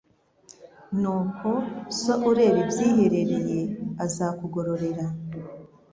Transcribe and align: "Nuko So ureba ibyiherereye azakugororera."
"Nuko 0.99 1.49
So 1.99 2.13
ureba 2.29 2.57
ibyiherereye 2.63 3.59
azakugororera." 4.05 5.05